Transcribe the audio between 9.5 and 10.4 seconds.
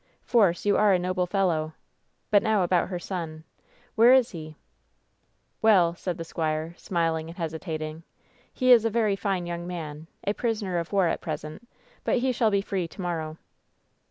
man, a